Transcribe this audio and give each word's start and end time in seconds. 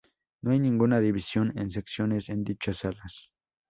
No 0.41 0.49
hay 0.49 0.59
ninguna 0.59 0.99
división 0.99 1.53
en 1.59 1.69
secciones 1.69 2.29
en 2.29 2.43
dichas 2.43 2.77
salas. 2.77 3.29